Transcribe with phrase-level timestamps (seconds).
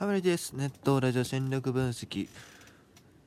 [0.00, 0.54] ハミリです。
[0.54, 2.26] ネットラジオ戦略分析。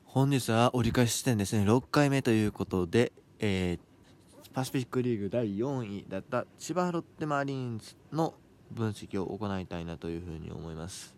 [0.06, 8.34] 本日は折り返し地点ですね、6回目ということで、えー、パシフィックリーグ第4位だった千葉ロッテマリーンズの
[8.72, 11.14] 分析を行いたいなというふうに思います。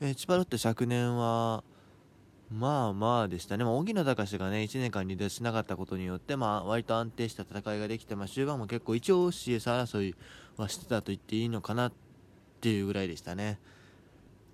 [0.00, 1.62] えー、千葉ロッテ昨年は、
[2.50, 10.16] まあまあでしたね、まあ、荻野隆がね、1年間離脱しなかったことによって、まあ、割と安定した戦いができて、まあ、終盤も結構一応 CS 争い
[10.56, 11.92] はしてたと言っていいのかなっ
[12.60, 13.60] ていうぐらいでしたね。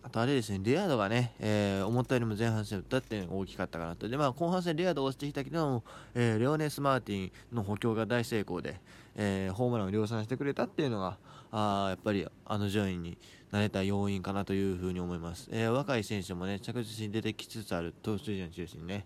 [0.08, 4.08] あとあれですね、レアードがね、えー、思ったよりも前半戦打ったっていうのが大きかったかなと。
[4.08, 8.80] で、まあ、後半戦レアード落ちてきたけども、えー、レオネス・マーティンの補強が大成功で、
[9.16, 11.18] えー、ホームランを量産してくれたっていうのが、
[11.52, 13.18] あやっぱりあの順位に
[13.50, 15.50] なれた要因かなというふうに思います。
[15.52, 19.04] え若い選手もね、着実に出てきつつある投手陣中心にね、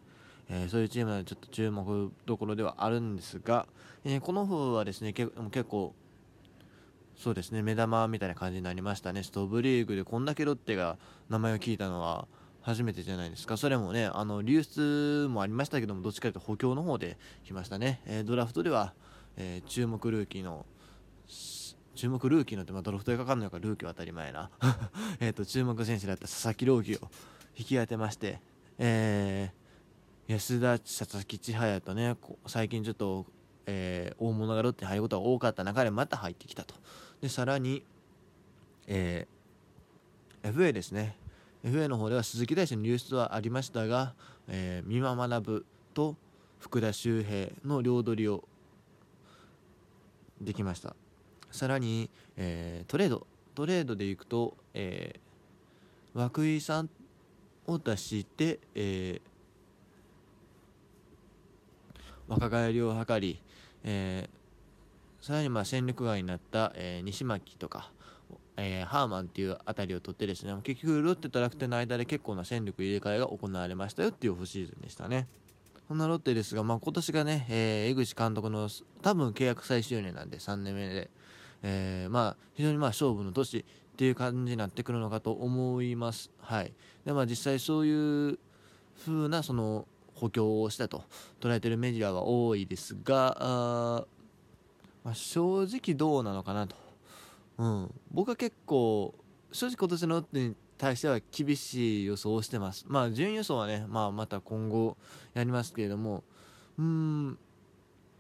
[0.49, 3.67] えそういうチームはちょっと注目どころではあるんですが、
[4.05, 5.33] えこの方はですね、結
[5.69, 5.95] 構、
[7.23, 7.63] そうですね。
[7.63, 9.23] 目玉みたいな感じになりましたね。
[9.23, 12.27] ストーブリーグでこんだけロッテが名前を聞いたのは
[12.63, 13.57] 初めてじゃないですか。
[13.57, 18.93] それもねあの流出もありましたけどもどっちかというと補強の方で来ましたね、えー、ドラフトでは、
[19.37, 20.67] えー、注目ルーキーの
[21.95, 24.51] 注目ルーキーのって、まあ、ドラフトでかかるのからルーキーは当たり前な。
[25.21, 27.09] えと注目選手だった佐々木朗希を
[27.57, 28.41] 引き当てまして、
[28.79, 32.17] えー、安田佐々木千早とね
[32.49, 33.27] 最近ちょっと
[33.67, 36.75] えー、大物がロッテに入ることが多かった中でまた入ってきたと。
[37.23, 37.85] でさらに、
[38.89, 41.17] えー、FA ですね。
[41.65, 44.15] FA の方では鈴木大地の流出はありましたが、
[44.49, 46.17] えー、三輪学と
[46.59, 48.43] 福田周平の両取りを
[50.41, 50.97] できました。
[51.53, 53.27] さらに、えー、トレード。
[53.55, 56.91] トレードでいくと、えー、涌井さん
[57.67, 63.39] を出して、えー、若返りを図り、
[63.85, 64.42] えー、
[65.23, 67.93] さらにまあ戦力外になった、えー、西巻とか、
[68.57, 75.29] えー、ハーマンっていうあたりを取ってですね結局ロッテと楽天の間で結構な戦力入れ替えが行われましたよっていうオフシーズンでしたね。
[75.87, 78.69] そんなロッテですが、まあ、今年がね、えー、江口監督の
[79.01, 81.11] 多分契約最終年なんで3年目で、
[81.63, 83.65] えー、まあ非常にまあ勝負の年っ
[83.97, 86.33] ていう感じになってくるのかと思います。
[86.41, 86.73] はい、
[87.05, 88.39] でまあ、実際そういう
[89.07, 91.05] 風なその補強をしたと
[91.41, 94.05] 捉えてるメディアは多いですが、
[95.05, 96.77] まあ、正直どうなのかなと、
[97.59, 99.15] うん、僕は結構
[99.51, 102.85] 正直今年のロッテに対しては厳しい予想をしてます。
[102.89, 104.97] まあ順位予想はね、まあ、また今後
[105.35, 106.25] やりますけれども。
[106.79, 107.39] うん。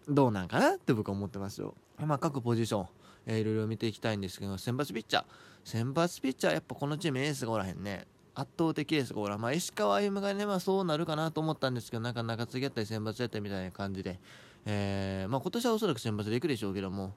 [0.09, 2.87] どうなんかなって僕は思ってますよ、まあ、各ポジション、
[3.27, 5.25] えー、いろいろ見ていきたいんですけど先発ピッチャー。
[5.65, 8.07] 先発ピッチャーやっぱこのチームエースがおらへんね。
[8.35, 14.19] 圧倒的ですほら、まあ、石川歩がね、まあ、そうなるかなと思ったんですけど、なんか中継ぎやったり選抜やったりみたいな感じで、
[14.65, 17.15] えー、まあ、今年はおそらく選抜でいくでしょうけども、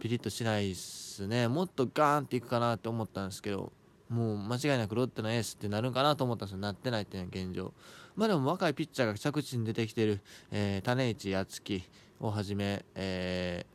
[0.00, 1.48] ピリッとしないっすね。
[1.48, 3.72] もっとガーンっていくかなって思ったんですけど、
[4.08, 6.58] もう間違いなくロッテのエースってなるんかなと思ったんですよ。
[6.58, 7.72] なってないっていうのは現状。
[8.16, 11.82] まあでも若いピッチャーが着地に出てきてる、えー、種市敦樹
[12.20, 13.66] をはじめ、え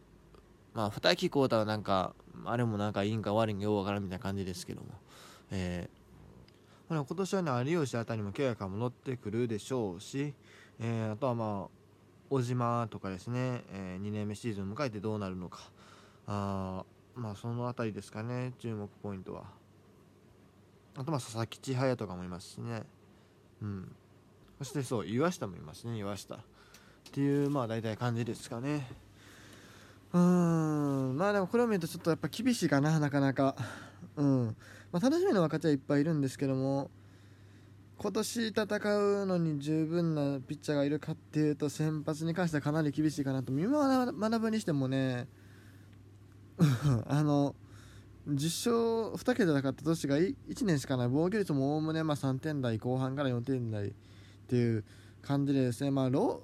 [0.73, 2.13] ー、まあ、二木浩太はなんか、
[2.45, 4.87] あれもなんかいいんか悪いんかようわからんみたいな感じですけども、
[5.51, 5.99] えー
[6.89, 10.33] まあ、今年はね有吉あたりも契約も乗ってくるでしょうし、
[10.79, 11.78] えー、あとはまあ
[12.29, 15.59] 小島とかですね、えー、2年目シーズン迎えてどうなるのか。
[16.27, 16.83] あ
[17.15, 19.43] まあその辺りですかね注目ポイントは。
[20.95, 22.83] あとまあ佐々木千早とかもいますしね。
[23.61, 23.91] うん。
[24.59, 26.35] そしてそう岩下もいますね岩下。
[26.35, 26.39] っ
[27.11, 28.87] ていうまあ大体感じですかね。
[30.13, 31.17] うーん。
[31.17, 33.55] まあでもこれを見るとちょっとやっぱ厳しいかななかなか。
[34.15, 34.55] うん。
[34.91, 36.91] まあ、楽しみな若手はいっぱいいるんですけども。
[38.01, 45.27] 今年戦うのに十分なピッチャーがいるかっていうと先発に関してはかなり厳しいかなと今学ぶにしてもね
[47.07, 47.55] あの
[48.25, 53.93] 10勝2桁だった年が1年しかない防御率もおおむねまあ3点台後半から4点台っ
[54.47, 54.85] ていう
[55.21, 56.41] 感じでですね、まあ、ロ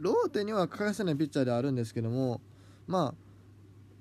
[0.00, 2.40] ーテには欠かせないピッチャーではあるんですけども
[2.88, 3.14] まあ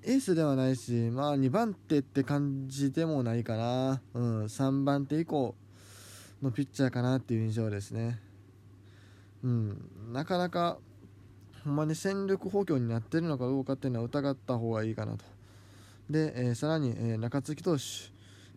[0.02, 5.54] エースではないし、まあ、2番手って感じでもないかな、うん、3番手以降
[6.42, 8.20] のピッチャーかなっていう印象ですね、
[9.44, 10.78] うん、なかなか
[11.64, 15.26] ほんまに戦力補強になってるのかどうかっていうのは疑った方がいいかなと。
[16.10, 17.84] で、えー、さらに、えー、中継ぎ投手。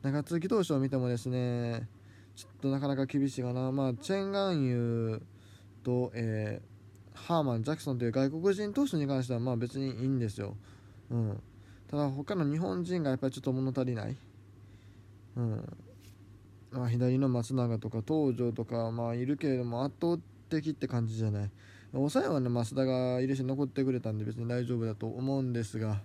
[0.02, 1.88] 中継ぎ投手を見てもですね
[2.36, 10.56] ちょっとなかなか厳しいかな、まあ、チェン・ガンユーと、えー、ハーマン、ジャクソンという外国人投手に関してはまあ別にいいんですよ。
[11.10, 11.42] うん、
[11.90, 14.16] ただ他の日本人がやっぱりちょっと物足りない、
[15.36, 15.78] うん。
[16.70, 20.18] まあ、左の松永とか東條とか、まあ、いるけれども圧倒
[20.50, 21.50] 的って感じじゃない。
[21.92, 26.02] 抑えはね増田がいるし残ってくれたんで別に大丈夫だと思うんですが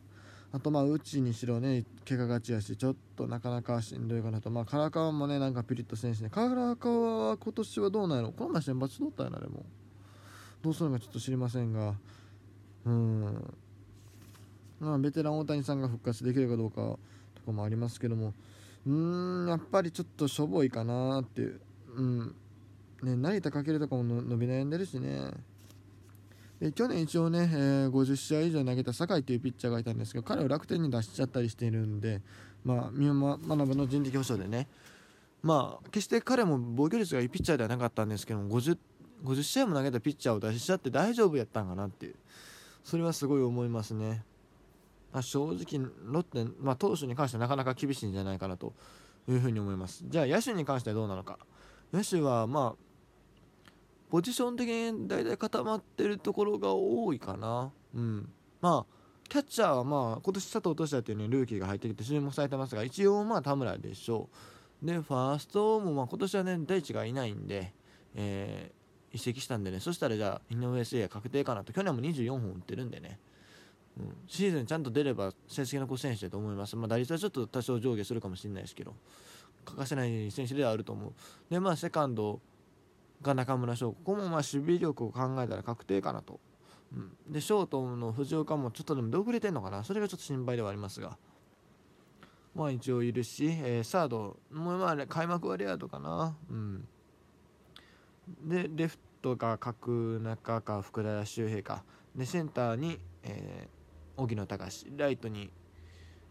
[0.53, 4.49] あとまあうちにしろね怪我がちやしちょっとなかなかしんどいかなと。
[4.49, 6.29] まあ唐川もねなんかピリッと選手ね。
[6.29, 9.65] 唐川は今年はどうなんやろこの前選抜取ったんやなでも。
[10.61, 11.95] どうするのかちょっと知りませんが。
[12.85, 13.53] うん。
[14.79, 16.97] まあベテラン大谷さんが復活できるかどうか
[17.35, 18.33] とかもありますけども。
[18.85, 21.59] うーんやっぱりちょっとしょぼいかなっていう。
[21.95, 22.35] うん。
[23.03, 25.31] ね成田翔とかも伸び悩んでるしね。
[26.59, 32.21] で去年一応ね、えー、50試合以上投げた酒井というピッチャーがいたんですけど彼を楽天に出しちゃったりしているんで、
[32.63, 34.69] まあ、三山学の人的保障でね、
[35.41, 38.77] まあ、決して彼も防御率がいいピッチャーではなかったんですけど 50,
[39.25, 42.15] 50試合も投げたピッチャーを出しちゃって大丈夫やったんかなっていう。
[42.83, 44.23] それはすごい思いますね。
[45.13, 48.73] まあ、正直ロッテ、まあ、投手に関してはなかなか厳しいんじゃないかなと
[49.29, 51.37] いうふうに思いますじゃあ野手に関してはどうなのか
[51.93, 52.93] 野手はまあ
[54.13, 57.71] ポジション的に大体固まってるところが多いかな。
[57.95, 58.29] うん。
[58.61, 58.95] まあ、
[59.27, 64.29] キャッチャーはまあ、今年佐藤俊也っていうね、ルーキーが入ってきて注目されてますが、一応まあ田村でしょ
[64.83, 64.85] う。
[64.85, 67.73] で、ファーストもまあ今年はね、大地がいないんで、
[68.13, 71.73] えー、移籍したんでね、そしたらじゃあ、井上誠也確定かなと。
[71.73, 73.19] 去年も24本打ってるんでね。
[73.99, 76.75] うん、シーズンちゃんと出れば成績残す選手だと思います。
[76.75, 78.95] まあ、打率はちょっと多少上下するかもしれないですけど、
[79.65, 81.13] 欠かせない選手ではあると思う。
[81.49, 82.41] で、まあ、セカンド、
[83.23, 86.39] が中村翔ここもまあ守備力を考えたら確定かなと、
[86.93, 89.83] うん、でショートの藤岡もちょっとでも出遅れてんのかな。
[89.83, 91.17] それがちょっと心配ではありますが。
[92.53, 96.35] まあ一応いるし、えー、サードもまあ開幕はレアードかな。
[96.51, 96.87] うん。
[98.43, 101.83] でレフトが角中か福田周平か。
[102.15, 103.82] でセンターに、えー、
[104.17, 105.49] 荻野隆ライトに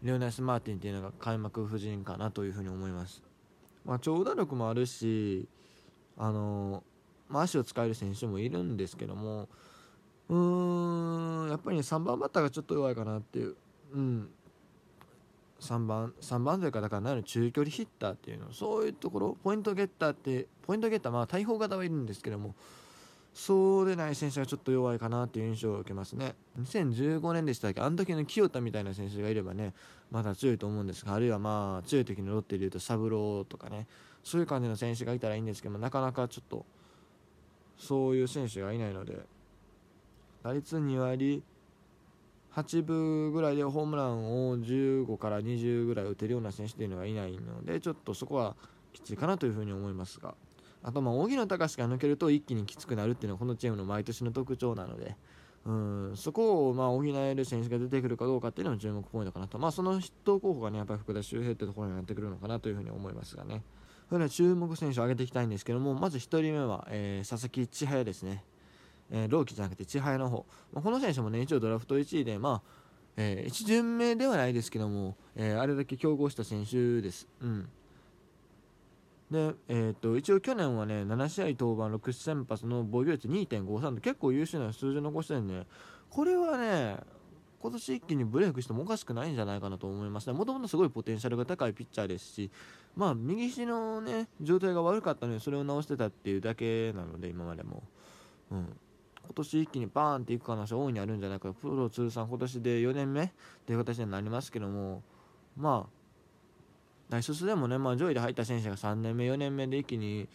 [0.01, 3.21] レオナス・マーティンっていうのが開幕夫人かなというふうに思います。
[3.85, 5.47] まあ長打力もあるし
[6.17, 6.83] あの
[7.29, 9.49] まあ、足を使える選手もいるんですけども
[10.29, 13.55] うーんやっぱり、ね、3番バッターがちょっと弱いかなっていう、
[13.93, 14.29] うん、
[15.59, 22.53] 3番3番というかだからなる中距離ヒッターっていうのそういうところポイントゲッターってポイントゲッターまあ大砲型はいるんですけども
[23.33, 26.35] そうでない選手がちょっと弱いかなっていう印象を受けますね。
[26.59, 27.81] 2015年でしたっけ？
[27.81, 29.73] あの時の清田みたいな選手がいればね
[30.11, 33.87] まだ強いと思うんですがあるいはまあ強い時のロッテでいうと三郎とかね
[34.23, 36.63] そういう感じの選手がいたらいいんですけどなかなかちょっと
[37.75, 39.17] そういう選手がいないので
[40.43, 41.41] 打率2割
[42.53, 48.55] 8分ぐらいでホームランを15から20ぐらい打てるような選手というのがいないのでちょっとそこは
[48.93, 50.35] きついかなというふうに思いますが。
[50.83, 55.15] あとまあ荻野隆が抜けると一気にきつくなるっていうのはこのチームの毎年の特徴なので
[55.65, 63.63] うんそこをまあ補える選手が出てくるかどうかっていうのも注目ポイントかなとまあその筆頭候補がねやっぱり福田周平ってところになってくるのかなというふうに思いますがね。
[64.09, 68.43] それでは注目選手を挙げていきたいんですけどもまず1人目は、えー、佐々木千早ですね、
[69.09, 72.83] えー、朗希じゃなくて千早の方、まあ、この選手もね一応ドラフト1位でまあ
[73.15, 77.27] えー、1巡目ではないですけども、えー、あれだけ競合した選手です。
[77.41, 77.69] うん
[79.31, 85.65] でえーと、一応去年はね7試合登板6先発の防御率2.53と結構優秀な数字残してるんで
[86.09, 86.97] これはね
[87.63, 90.33] 今年一気にブレイクしてもおかしくないんじゃないかなと思いますね。
[90.33, 92.51] もともとすごいポテンシャルが高いピッチャーですし、
[92.93, 97.83] まあ、右肘のね、状態が悪かったので、それを直してたっていうだけなので、今までも。
[98.51, 98.77] うん。
[99.23, 103.29] 今年一気にバーンっていく可能性大いにあるんじゃないかプロ通算今年で4年目っ
[103.65, 105.01] ていう形になりますけども、
[105.55, 106.02] まあ、
[107.13, 110.27] 大卒でもね、まあ、上位で入った選手が3年目、4年目で一気に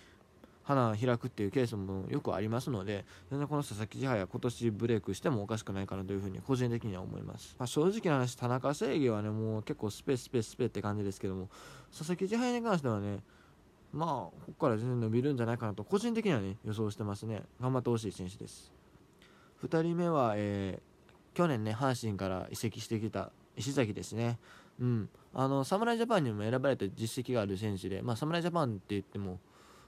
[0.63, 11.49] 花開くっていうケースもよくありますので全然この佐々木千早今年ブレイクしてもおかしくないかなというふうに個人的には思います、まあ、正直な話田中正義はねもう結構スペーススペーススペって感じですけども
[11.91, 13.21] 佐々木千早に関してはね
[13.93, 17.43] まあここから全然伸びるんじゃないかなと個人的にはね予想してますね。
[17.61, 18.71] 頑張ってほしい選手です。
[19.65, 24.39] 2人目は、えー、去年ね阪神から移籍してきた石崎ですね。
[24.79, 25.09] うん。
[25.35, 29.39] あの侍ジャパンにも選ばれた実績がある選手で、まあ、侍ジャパンって言っても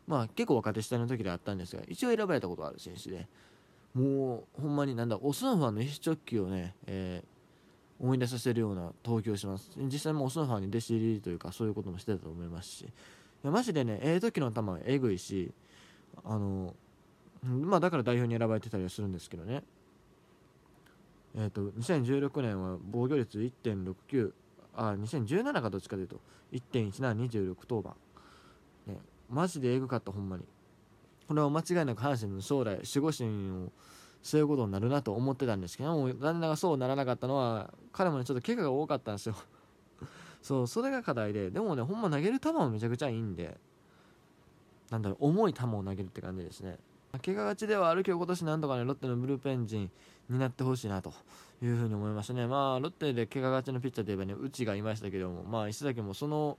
[0.07, 3.27] まあ結構若手下の時であったんですが一応選ばれたことがある選手で
[3.95, 9.71] もうほんまになんだオスノファンの一直球をね、えー、思い出させるような投球をします。
[9.77, 12.83] 実際もオスノファンに弟子入りというかそういうこともしてたと思いますし。
[12.83, 12.87] い
[13.43, 15.51] やマジでねええー、時の球はえぐいし
[16.25, 16.75] あの
[17.43, 19.63] まあだから代表に選ばれてたりはするんですけどね。
[21.35, 24.33] えーと、と2016年は防御率1.69
[24.75, 26.21] あ2017かどっちかというと
[26.53, 28.99] 1.1726登板、ね、
[29.29, 30.45] マジでエグかったほんまに。
[31.29, 33.73] これは間違いなく阪神の将来守護神を
[34.21, 39.37] 背負うことになるなと思ってたんですけども残念ながらそうならなかったのは彼もねちょっと怪我が多かったんですよ。
[40.43, 43.59] そうそれが課題ででもねほんま投げる球もめちゃくちゃいいんで
[44.91, 46.79] なんだろう重い球を投げるって感じですね。
[47.25, 49.91] 怪我がちではあるけど今年なんとかねロッテのブルーペン陣
[50.29, 51.13] になってほしいなと。
[51.63, 56.59] いうふうに思いましたね、まあ、ロッテで怪我がちのピッチャーといえばね内がいましたけども、まあ、石崎もその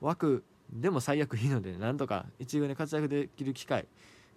[0.00, 3.86] 枠でも最悪いいのでなんとか一軍で活躍できる機会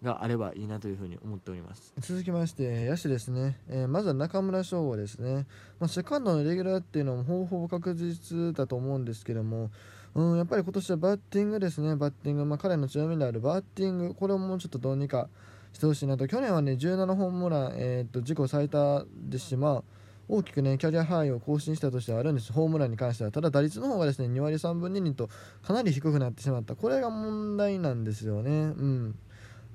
[0.03, 1.93] があればいいなというふうに思っております。
[1.99, 5.47] 続きまして野手ですね、えー、まずは中村翔吾ですね、
[5.79, 9.71] まあ、セカンドのレギュラーっていうのもほぼほぼ確実だと思うんですけども
[10.17, 15.29] うん、やっぱり今年はバッティングですね、バッティング、まあ、彼の強みであるバッティング、これをもうちょっとどうにか
[15.73, 19.83] してほしいなと、去年はね、17ホームラン、えー、と自己最多ですし、まあ、
[20.29, 23.31] 大きくね、キャリアハイを更新したとしてはあるんです、ホームランに関しては。
[23.31, 25.29] ただ、打率の方がですね、2割3分2厘と
[25.63, 26.75] かなり低くなってしまった。
[26.75, 28.51] これが問題なんですよね。
[28.51, 29.15] うん。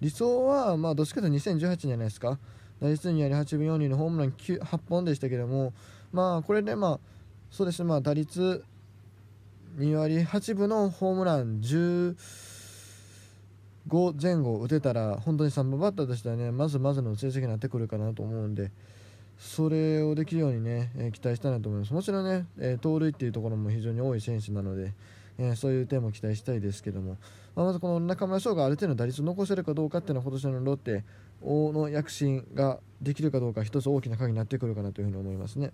[0.00, 2.38] 理想は、まあ、どっちかというと2018じゃないですか。
[2.80, 5.72] 打率2割8分4厘のホームラン8本でしたけども、
[6.10, 7.00] まあ、これで、まあ、
[7.50, 8.64] そうですね、まあ、打率
[9.78, 11.62] 2割8分のホームラン
[13.88, 18.70] 5前後打てたら本当に3番バッターとしてはねまずまずの成績になってくるかなと思うんで
[19.38, 24.94] それをできるようにね、え、期待したいなと思いますもちろんね、え、盗塁っていうところも非常に多い選手なので、
[25.36, 27.16] え、そういう点も期待したいですけども、
[27.56, 31.04] ま、まずこの中村翔がある程度打率を残せるかどうかっていうのは今年のロッテ
[31.42, 35.72] 大野躍進ができるかどうか一つ大きな鍵になってくるかなというふに思いますね。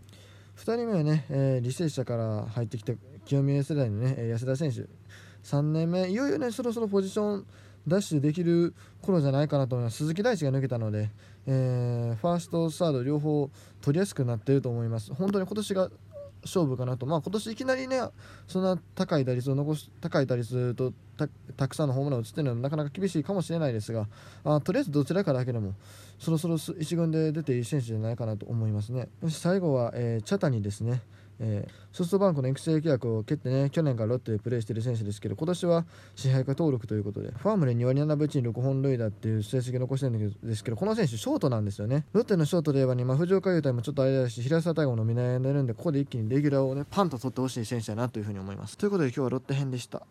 [0.56, 2.94] 2人目はね、えー、履正社から入ってきた
[3.26, 4.86] 清宮世代のね安田選手
[5.44, 7.46] 3年目いよいよねそろそろポジション
[7.86, 9.98] ダッシュできる頃じゃないかなと思います。
[9.98, 11.10] 鈴木大地が抜けたので、
[11.46, 15.12] えー、ファーストサード両方取りやすくなっていると思います。
[15.14, 15.90] 本当に今年が
[16.42, 18.00] 勝負かなと、まあ、今年いきなりね
[18.46, 20.92] そんな高い打率を残す高い打率と
[21.56, 24.06] たくさんのホームランを打つっていうのはなかなか厳しいかもしれないですが
[24.44, 25.74] あとりあえずどちらかだけでも
[26.18, 29.08] そろそろ一軍で出ていい選手じゃないかなと思いますね。
[29.28, 31.02] 最後は、えー、茶谷ですね。
[31.40, 35.84] えー、ソフトバンクの育成契約を蹴ってね去年からロッテでプレーしている選手ですけど今年は
[36.16, 42.04] 支配下登録ということでファームで2割7分1に6本塁打っていう成績残してるんですけどこの選手ショートなんですよね。
[42.12, 48.76] ロッテのショートで言えば、ね、まあ、藤岡優太もちょっとあれだし平沢大吾の見悩んでるんでここで一気にレギュラーをねパンと取ってほしい選手だなというふうに思います。
[48.76, 50.02] ということで今日はロッテ編でした。